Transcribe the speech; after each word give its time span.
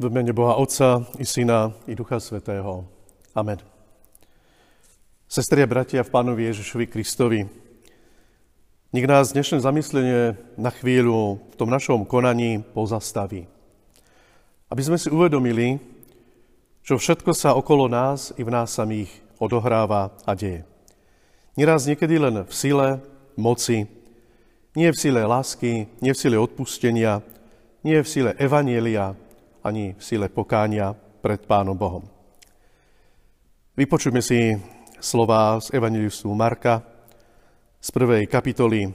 V 0.00 0.08
mene 0.08 0.32
Boha 0.32 0.56
Otca 0.56 1.04
i 1.20 1.28
Syna 1.28 1.76
i 1.84 1.92
Ducha 1.92 2.16
Svetého. 2.16 2.88
Amen. 3.36 3.60
Sestri 5.28 5.60
a 5.60 5.68
bratia 5.68 6.00
v 6.00 6.08
Pánovi 6.08 6.48
Ježišovi 6.48 6.88
Kristovi, 6.88 7.44
nech 8.96 9.04
nás 9.04 9.36
dnešné 9.36 9.60
zamyslenie 9.60 10.40
na 10.56 10.72
chvíľu 10.72 11.44
v 11.52 11.54
tom 11.60 11.68
našom 11.68 12.08
konaní 12.08 12.64
pozastaví. 12.72 13.44
Aby 14.72 14.82
sme 14.88 14.96
si 14.96 15.12
uvedomili, 15.12 15.76
že 16.80 16.96
všetko 16.96 17.36
sa 17.36 17.52
okolo 17.52 17.84
nás 17.84 18.32
i 18.40 18.42
v 18.42 18.56
nás 18.56 18.72
samých 18.72 19.12
odohráva 19.36 20.16
a 20.24 20.32
deje. 20.32 20.64
Neraz 21.60 21.84
niekedy 21.84 22.16
len 22.16 22.48
v 22.48 22.52
sile, 22.56 23.04
moci, 23.36 23.84
nie 24.72 24.88
v 24.88 24.96
sile 24.96 25.28
lásky, 25.28 25.92
nie 26.00 26.16
v 26.16 26.20
sile 26.24 26.40
odpustenia, 26.40 27.20
nie 27.84 28.00
v 28.00 28.08
sile 28.08 28.32
evanielia, 28.40 29.12
ani 29.64 29.96
v 29.96 30.02
sile 30.02 30.28
pokánia 30.28 30.92
pred 30.94 31.44
Pánom 31.44 31.76
Bohom. 31.76 32.04
Vypočujme 33.76 34.20
si 34.24 34.56
slova 35.00 35.60
z 35.60 35.72
Evangelistu 35.72 36.28
Marka 36.36 36.84
z 37.80 37.88
prvej 37.92 38.28
kapitoly 38.28 38.92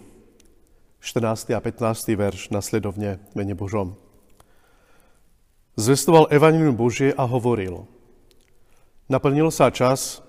14. 1.02 1.54
a 1.54 1.62
15. 1.62 2.18
verš 2.18 2.50
nasledovne 2.50 3.22
mene 3.38 3.54
Božom. 3.54 3.94
Zvestoval 5.78 6.34
Evangelium 6.34 6.74
Božie 6.74 7.14
a 7.14 7.30
hovoril. 7.30 7.86
Naplnil 9.06 9.54
sa 9.54 9.70
čas 9.70 10.24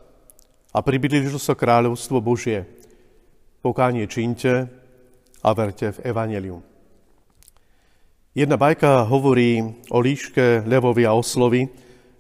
a 0.75 0.85
priblížilo 0.85 1.41
sa 1.41 1.57
kráľovstvo 1.57 2.21
Božie. 2.21 2.69
Pokánie 3.65 4.05
činte 4.05 4.69
a 5.41 5.49
verte 5.57 5.97
v 5.97 6.03
Evangelium. 6.13 6.76
Jedna 8.37 8.61
bajka 8.61 9.09
hovorí 9.09 9.65
o 9.89 9.97
líške, 9.97 10.69
levovi 10.69 11.09
a 11.09 11.17
oslovi, 11.17 11.73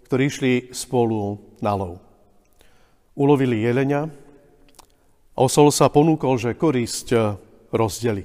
ktorí 0.08 0.22
išli 0.24 0.52
spolu 0.72 1.36
na 1.60 1.76
lov. 1.76 2.00
Ulovili 3.12 3.60
jelenia 3.60 4.08
a 5.36 5.38
osol 5.44 5.68
sa 5.68 5.92
ponúkol, 5.92 6.40
že 6.40 6.56
korisť 6.56 7.36
rozdeli. 7.68 8.24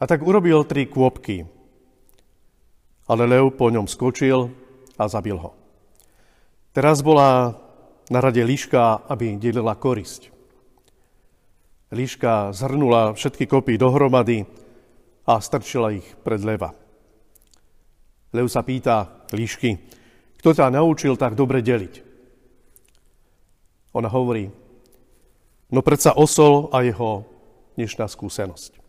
A 0.00 0.08
tak 0.08 0.24
urobil 0.24 0.64
tri 0.64 0.88
kôpky. 0.88 1.44
Ale 3.04 3.28
lev 3.28 3.52
po 3.52 3.68
ňom 3.68 3.84
skočil 3.84 4.48
a 4.96 5.04
zabil 5.04 5.36
ho. 5.36 5.52
Teraz 6.72 7.04
bola 7.04 7.52
na 8.08 8.24
rade 8.24 8.40
líška, 8.40 9.04
aby 9.12 9.36
delila 9.36 9.76
korisť. 9.76 10.32
Líška 11.92 12.56
zhrnula 12.56 13.12
všetky 13.12 13.44
kopy 13.44 13.76
dohromady 13.76 14.48
a 15.28 15.36
strčila 15.44 15.92
ich 15.92 16.08
pred 16.24 16.40
leva. 16.40 16.72
Lev 18.34 18.50
sa 18.50 18.66
pýta 18.66 19.24
líšky, 19.30 19.78
kto 20.42 20.50
ťa 20.50 20.74
naučil 20.74 21.14
tak 21.14 21.38
dobre 21.38 21.62
deliť? 21.62 22.02
Ona 23.94 24.10
hovorí, 24.10 24.50
no 25.70 25.80
predsa 25.86 26.18
osol 26.18 26.66
a 26.74 26.82
jeho 26.82 27.22
dnešná 27.78 28.10
skúsenosť. 28.10 28.82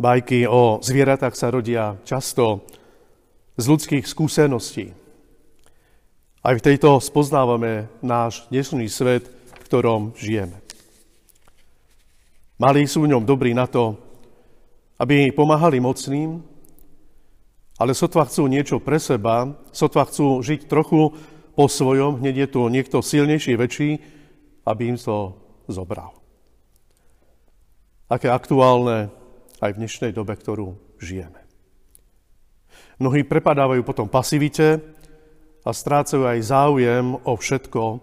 Bajky 0.00 0.48
o 0.48 0.80
zvieratách 0.80 1.36
sa 1.36 1.52
rodia 1.52 2.00
často 2.08 2.64
z 3.60 3.64
ľudských 3.68 4.08
skúseností. 4.08 4.96
Aj 6.40 6.54
v 6.56 6.64
tejto 6.64 6.96
spoznávame 7.02 7.92
náš 8.00 8.48
dnešný 8.48 8.88
svet, 8.88 9.28
v 9.28 9.62
ktorom 9.68 10.16
žijeme. 10.16 10.56
Malí 12.56 12.88
sú 12.88 13.04
v 13.04 13.10
ňom 13.12 13.26
dobrí 13.26 13.52
na 13.52 13.68
to, 13.68 14.00
aby 14.96 15.30
pomáhali 15.34 15.82
mocným, 15.82 16.42
ale 17.78 17.94
sotva 17.94 18.26
chcú 18.26 18.50
niečo 18.50 18.82
pre 18.82 18.98
seba, 18.98 19.54
sotva 19.70 20.02
chcú 20.04 20.42
žiť 20.42 20.66
trochu 20.66 21.14
po 21.54 21.64
svojom, 21.70 22.18
hneď 22.18 22.46
je 22.46 22.48
tu 22.50 22.60
niekto 22.66 22.98
silnejší, 22.98 23.54
väčší, 23.54 23.90
aby 24.66 24.94
im 24.94 24.98
to 24.98 25.38
zobral. 25.70 26.18
Aké 28.10 28.26
aktuálne 28.26 29.14
aj 29.62 29.70
v 29.74 29.80
dnešnej 29.84 30.10
dobe, 30.10 30.34
ktorú 30.34 30.74
žijeme. 30.98 31.38
Mnohí 32.98 33.22
prepadávajú 33.22 33.86
potom 33.86 34.10
pasivite 34.10 34.82
a 35.62 35.70
strácajú 35.70 36.26
aj 36.26 36.38
záujem 36.42 37.14
o 37.14 37.32
všetko, 37.38 38.02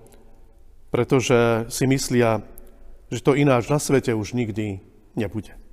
pretože 0.87 1.67
si 1.67 1.83
myslia, 1.91 2.39
že 3.11 3.19
to 3.19 3.35
ináč 3.35 3.67
na 3.67 3.75
svete 3.75 4.15
už 4.15 4.31
nikdy 4.31 4.79
nebude. 5.19 5.64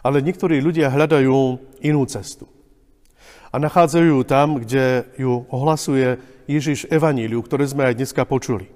Ale 0.00 0.24
niektorí 0.24 0.60
ľudia 0.64 0.88
hľadajú 0.88 1.60
inú 1.84 2.02
cestu. 2.08 2.48
A 3.50 3.58
nachádzajú 3.58 4.06
ju 4.06 4.22
tam, 4.22 4.62
kde 4.62 5.10
ju 5.18 5.44
ohlasuje 5.50 6.22
Ježiš 6.46 6.86
Evaníliu, 6.86 7.42
ktoré 7.42 7.66
sme 7.66 7.86
aj 7.90 7.98
dneska 7.98 8.22
počuli. 8.22 8.70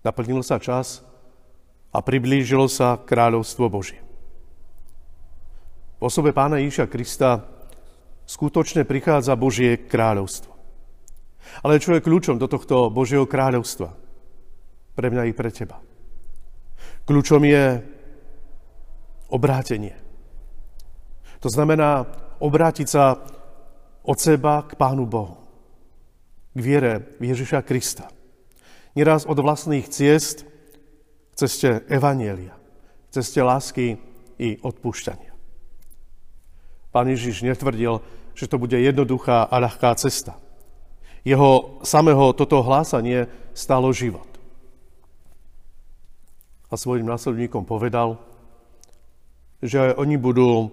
Naplnil 0.00 0.40
sa 0.40 0.60
čas 0.60 1.04
a 1.92 1.98
priblížilo 2.00 2.68
sa 2.68 2.96
kráľovstvo 3.00 3.68
Božie. 3.68 4.00
V 6.00 6.08
osobe 6.08 6.32
pána 6.32 6.56
Ježiša 6.64 6.88
Krista 6.88 7.44
skutočne 8.24 8.88
prichádza 8.88 9.36
Božie 9.36 9.76
kráľovstvo. 9.76 10.52
Ale 11.60 11.82
čo 11.82 11.92
je 11.92 12.04
kľúčom 12.04 12.40
do 12.40 12.48
tohto 12.48 12.88
Božieho 12.88 13.28
kráľovstva? 13.28 13.92
Pre 14.96 15.08
mňa 15.12 15.28
i 15.28 15.32
pre 15.36 15.50
teba. 15.52 15.82
Kľúčom 17.04 17.42
je 17.44 17.84
obrátenie. 19.30 19.96
To 21.40 21.48
znamená 21.48 22.04
obrátiť 22.42 22.88
sa 22.90 23.16
od 24.04 24.18
seba 24.18 24.66
k 24.66 24.76
Pánu 24.76 25.08
Bohu. 25.08 25.40
K 26.52 26.58
viere 26.58 26.92
v 27.22 27.32
Ježiša 27.32 27.62
Krista. 27.62 28.10
Neraz 28.98 29.24
od 29.24 29.38
vlastných 29.38 29.86
ciest 29.86 30.42
k 31.30 31.32
ceste 31.38 31.86
Evanielia, 31.86 32.58
ceste 33.14 33.38
lásky 33.38 33.96
i 34.36 34.58
odpúšťania. 34.58 35.30
Pán 36.90 37.06
Ježiš 37.06 37.46
netvrdil, 37.46 38.02
že 38.34 38.50
to 38.50 38.58
bude 38.58 38.74
jednoduchá 38.74 39.46
a 39.46 39.56
ľahká 39.62 39.94
cesta. 39.94 40.34
Jeho 41.22 41.78
samého 41.86 42.34
toto 42.34 42.58
hlásanie 42.66 43.30
stalo 43.54 43.94
život. 43.94 44.26
A 46.70 46.74
svojim 46.74 47.06
následníkom 47.06 47.62
povedal, 47.62 48.18
že 49.60 49.92
oni 49.96 50.16
budú 50.16 50.72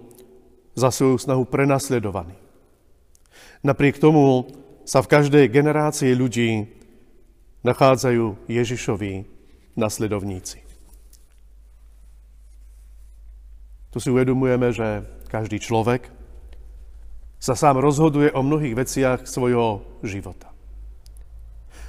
za 0.72 0.88
svoju 0.88 1.20
snahu 1.20 1.44
prenasledovaní. 1.44 2.36
Napriek 3.60 4.00
tomu 4.00 4.48
sa 4.88 5.04
v 5.04 5.10
každej 5.10 5.50
generácii 5.52 6.14
ľudí 6.16 6.70
nachádzajú 7.66 8.48
Ježišovi 8.48 9.26
nasledovníci. 9.76 10.64
Tu 13.92 13.98
si 13.98 14.08
uvedomujeme, 14.08 14.70
že 14.72 15.04
každý 15.28 15.58
človek 15.58 16.08
sa 17.38 17.54
sám 17.54 17.78
rozhoduje 17.78 18.30
o 18.34 18.42
mnohých 18.42 18.74
veciach 18.74 19.18
svojho 19.26 19.82
života. 20.02 20.50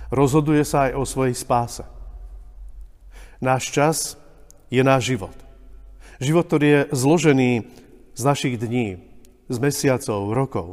Rozhoduje 0.09 0.65
sa 0.65 0.89
aj 0.89 0.91
o 0.97 1.03
svojej 1.05 1.35
spáse. 1.37 1.85
Náš 3.39 3.63
čas 3.69 3.97
je 4.73 4.81
náš 4.81 5.15
život. 5.15 5.33
Život, 6.19 6.45
ktorý 6.51 6.67
je 6.67 6.81
zložený 6.91 7.51
z 8.11 8.21
našich 8.21 8.59
dní, 8.59 8.99
z 9.47 9.57
mesiacov, 9.57 10.35
rokov, 10.35 10.67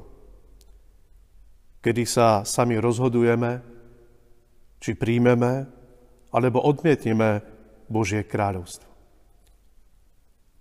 kedy 1.87 2.03
sa 2.03 2.43
sami 2.43 2.83
rozhodujeme, 2.83 3.63
či 4.83 4.99
príjmeme, 4.99 5.71
alebo 6.35 6.59
odmietneme 6.61 7.47
Božie 7.87 8.27
kráľovstvo. 8.27 8.91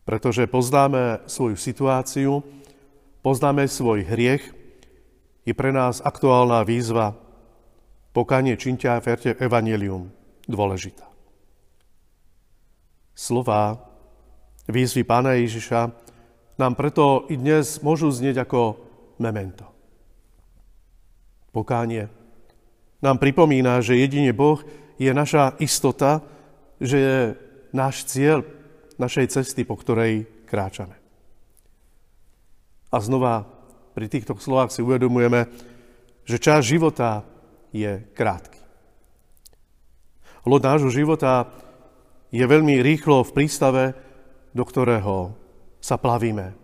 Pretože 0.05 0.45
poznáme 0.45 1.25
svoju 1.25 1.57
situáciu, 1.57 2.45
poznáme 3.25 3.65
svoj 3.65 4.05
hriech, 4.05 4.53
je 5.49 5.53
pre 5.57 5.73
nás 5.73 5.97
aktuálna 5.97 6.61
výzva 6.61 7.17
pokanie 8.13 8.53
činťa 8.53 8.89
a 8.97 9.03
verte 9.03 9.33
evanelium 9.41 10.13
dôležitá. 10.45 11.09
Slová 13.17 13.81
výzvy 14.65 15.06
Pána 15.06 15.38
Ježiša 15.38 15.94
nám 16.57 16.73
preto 16.73 17.29
i 17.29 17.38
dnes 17.38 17.81
môžu 17.85 18.09
znieť 18.09 18.45
ako 18.45 18.79
memento. 19.21 19.67
Pokánie 21.53 22.09
nám 23.00 23.21
pripomína, 23.21 23.79
že 23.85 24.00
jedine 24.00 24.33
Boh 24.33 24.59
je 24.97 25.12
naša 25.13 25.56
istota, 25.62 26.25
že 26.81 26.97
je 26.97 27.17
náš 27.75 28.07
cieľ 28.09 28.44
našej 28.95 29.39
cesty, 29.39 29.67
po 29.67 29.75
ktorej 29.75 30.25
kráčame. 30.47 30.95
A 32.89 32.97
znova 33.03 33.44
pri 33.91 34.07
týchto 34.07 34.35
slovách 34.39 34.71
si 34.71 34.83
uvedomujeme, 34.83 35.47
že 36.23 36.41
čas 36.41 36.65
života 36.65 37.27
je 37.75 38.01
krátky. 38.15 38.59
Lod 40.47 40.63
nášho 40.63 40.89
života 40.94 41.51
je 42.31 42.44
veľmi 42.45 42.79
rýchlo 42.79 43.25
v 43.25 43.33
prístave, 43.35 44.04
do 44.55 44.63
ktorého 44.63 45.35
sa 45.83 45.99
plavíme 45.99 46.55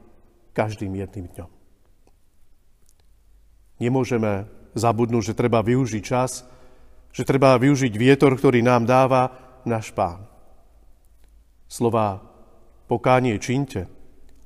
každým 0.55 0.95
jedným 0.95 1.27
dňom. 1.27 1.51
Nemôžeme 3.83 4.47
zabudnúť, 4.71 5.33
že 5.33 5.37
treba 5.37 5.59
využiť 5.59 6.03
čas, 6.05 6.47
že 7.11 7.27
treba 7.27 7.59
využiť 7.59 7.91
vietor, 7.99 8.31
ktorý 8.39 8.63
nám 8.63 8.87
dáva 8.87 9.35
náš 9.67 9.91
pán. 9.91 10.23
Slova 11.67 12.23
pokánie 12.87 13.35
činte 13.39 13.91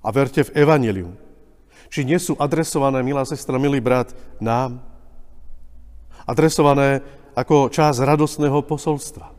a 0.01 0.09
verte 0.09 0.41
v 0.45 0.53
evanelium. 0.65 1.13
Či 1.93 2.05
nie 2.05 2.17
sú 2.17 2.33
adresované, 2.41 3.05
milá 3.05 3.25
sestra, 3.25 3.61
milý 3.61 3.77
brat, 3.77 4.13
nám? 4.41 4.81
Adresované 6.25 7.05
ako 7.37 7.69
čas 7.69 8.01
radosného 8.01 8.65
posolstva. 8.65 9.29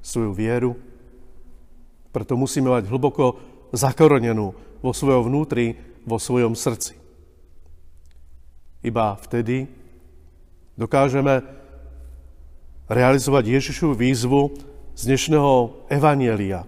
Svoju 0.00 0.32
vieru, 0.32 0.76
preto 2.14 2.38
musíme 2.38 2.70
mať 2.70 2.86
hlboko 2.86 3.42
zakorenenú 3.74 4.54
vo 4.78 4.92
svojom 4.94 5.26
vnútri, 5.26 5.74
vo 6.06 6.22
svojom 6.22 6.54
srdci. 6.54 6.94
Iba 8.86 9.18
vtedy 9.18 9.66
dokážeme 10.78 11.42
realizovať 12.86 13.58
Ježišovu 13.58 13.98
výzvu 13.98 14.54
z 14.94 15.10
dnešného 15.10 15.82
evanielia 15.90 16.62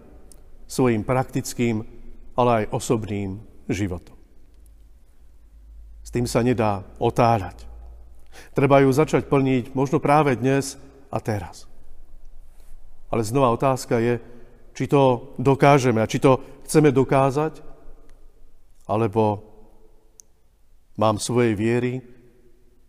svojim 0.66 1.06
praktickým, 1.06 1.86
ale 2.34 2.66
aj 2.66 2.72
osobným 2.74 3.38
životom. 3.70 4.18
S 6.02 6.10
tým 6.10 6.26
sa 6.26 6.42
nedá 6.42 6.82
otáľať. 6.98 7.68
Treba 8.50 8.82
ju 8.82 8.90
začať 8.90 9.30
plniť 9.30 9.76
možno 9.78 10.02
práve 10.02 10.34
dnes 10.34 10.74
a 11.12 11.22
teraz. 11.22 11.70
Ale 13.12 13.22
znova 13.22 13.54
otázka 13.54 14.02
je, 14.02 14.18
či 14.76 14.84
to 14.84 15.32
dokážeme 15.40 16.04
a 16.04 16.10
či 16.10 16.20
to 16.20 16.36
chceme 16.68 16.92
dokázať, 16.92 17.64
alebo 18.84 19.40
mám 21.00 21.16
svojej 21.16 21.56
viery, 21.56 22.04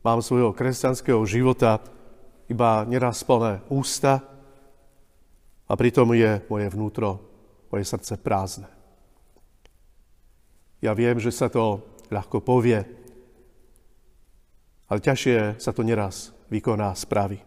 mám 0.04 0.19
svojho 0.19 0.51
kresťanského 0.51 1.24
života 1.24 1.80
iba 2.51 2.84
neraz 2.84 3.24
plné 3.24 3.63
ústa 3.72 4.19
a 5.68 5.74
pritom 5.80 6.12
je 6.12 6.44
moje 6.51 6.68
vnútro, 6.68 7.24
moje 7.72 7.88
srdce 7.88 8.19
prázdne. 8.19 8.68
Ja 10.84 10.92
viem, 10.92 11.18
že 11.24 11.31
sa 11.31 11.48
to 11.48 11.88
ľahko 12.12 12.44
povie, 12.44 12.84
ale 14.88 15.00
ťažšie 15.00 15.60
sa 15.60 15.72
to 15.72 15.88
neraz 15.88 16.36
vykoná 16.51 16.92
správy. 16.95 17.39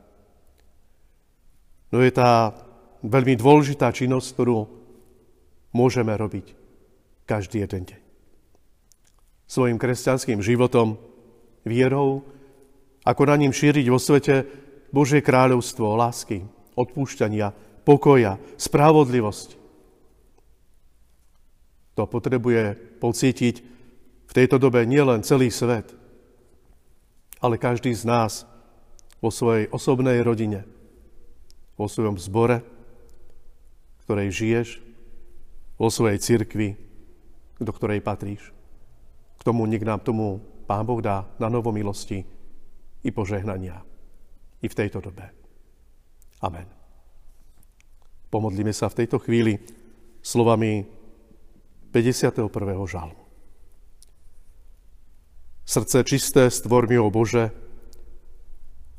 No 1.93 2.05
je 2.05 2.13
tá 2.13 2.53
veľmi 3.05 3.35
dôležitá 3.37 3.93
činnosť, 3.93 4.29
ktorú 4.37 4.59
môžeme 5.73 6.13
robiť 6.15 6.53
každý 7.25 7.63
jeden 7.65 7.87
deň. 7.87 8.01
Svojim 9.51 9.79
kresťanským 9.79 10.39
životom, 10.43 10.99
vierou, 11.67 12.23
ako 13.03 13.23
na 13.27 13.37
ním 13.41 13.51
šíriť 13.55 13.87
vo 13.91 13.99
svete 13.99 14.47
Božie 14.91 15.23
kráľovstvo 15.23 15.95
lásky, 15.99 16.47
odpúšťania, 16.75 17.55
pokoja, 17.83 18.39
spravodlivosti. 18.59 19.59
To 21.99 22.07
potrebuje 22.07 22.79
pocítiť 23.03 23.57
v 24.31 24.33
tejto 24.33 24.63
dobe 24.63 24.87
nielen 24.87 25.27
celý 25.27 25.51
svet, 25.51 25.91
ale 27.43 27.59
každý 27.59 27.91
z 27.91 28.07
nás 28.07 28.47
vo 29.19 29.29
svojej 29.35 29.69
osobnej 29.75 30.23
rodine, 30.23 30.65
vo 31.75 31.91
svojom 31.91 32.17
zbore, 32.17 32.63
ktorej 34.11 34.35
žiješ, 34.35 34.69
vo 35.79 35.87
svojej 35.87 36.19
cirkvi, 36.19 36.75
do 37.63 37.71
ktorej 37.71 38.03
patríš. 38.03 38.51
K 39.39 39.47
tomu 39.47 39.71
nech 39.71 39.87
nám 39.87 40.03
tomu 40.03 40.43
Pán 40.67 40.83
Boh 40.83 40.99
dá 40.99 41.31
na 41.39 41.47
novo 41.47 41.71
milosti 41.71 42.27
i 43.07 43.09
požehnania 43.15 43.79
i 44.59 44.67
v 44.67 44.75
tejto 44.75 44.99
dobe. 44.99 45.31
Amen. 46.43 46.67
Pomodlíme 48.35 48.75
sa 48.75 48.91
v 48.91 49.07
tejto 49.07 49.23
chvíli 49.23 49.63
slovami 50.27 50.91
51. 51.95 52.51
žalmu. 52.91 53.23
Srdce 55.63 56.03
čisté 56.03 56.51
stvor 56.51 56.91
mi, 56.91 56.99
o 56.99 57.15
Bože, 57.15 57.55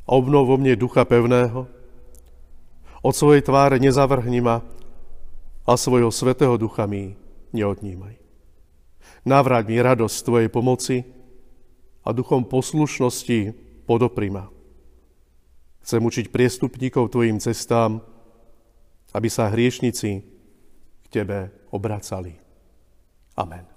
obnov 0.07 0.47
vo 0.47 0.55
mne 0.55 0.79
ducha 0.79 1.03
pevného. 1.03 1.67
Od 3.03 3.11
svojej 3.11 3.43
tváre 3.43 3.75
nezavrhni 3.75 4.39
ma, 4.39 4.63
a 5.65 5.77
svojho 5.77 6.09
svetého 6.09 6.57
ducha 6.57 6.89
mi 6.89 7.15
neodnímaj. 7.53 8.17
Navráť 9.25 9.63
mi 9.69 9.77
radosť 9.77 10.17
Tvojej 10.25 10.49
pomoci 10.49 11.05
a 12.01 12.09
duchom 12.09 12.45
poslušnosti 12.45 13.53
podopri 13.85 14.33
ma. 14.33 14.49
Chcem 15.81 16.01
učiť 16.01 16.33
priestupníkov 16.33 17.13
Tvojim 17.13 17.37
cestám, 17.37 18.01
aby 19.13 19.27
sa 19.29 19.49
hriešnici 19.49 20.09
k 21.01 21.05
Tebe 21.09 21.69
obracali. 21.73 22.37
Amen. 23.37 23.70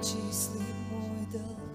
Vyčísli 0.00 0.64
môj 0.88 1.20
dlh. 1.34 1.69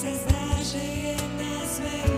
serce 0.00 0.18
znaczy 0.18 0.28
zna, 0.28 0.64
żyje 0.64 1.16
na 1.16 2.17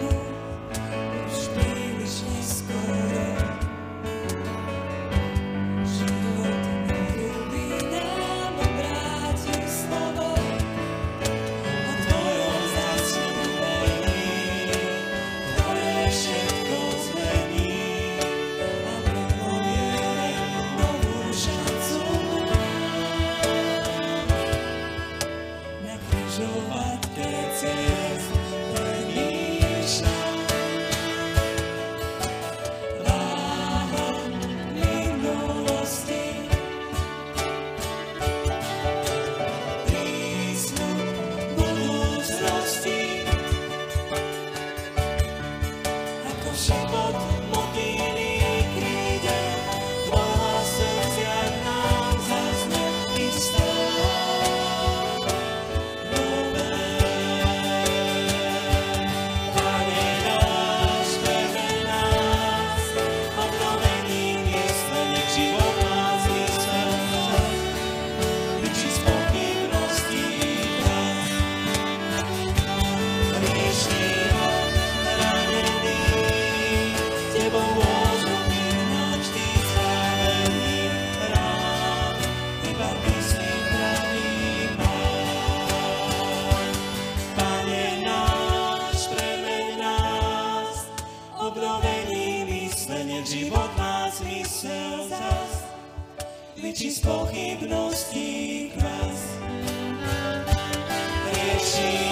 心。 101.71 102.10